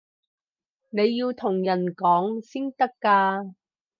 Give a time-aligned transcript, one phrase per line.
[0.89, 3.53] 你要同人講先得㗎